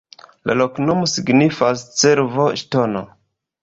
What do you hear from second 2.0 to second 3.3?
cervo-ŝtono.